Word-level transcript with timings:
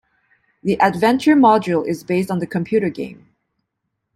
The 0.63 0.81
adventure 0.81 1.35
module 1.35 1.85
is 1.87 2.03
based 2.03 2.31
on 2.31 2.39
the 2.39 2.47
computer 2.47 2.89
game. 2.89 3.29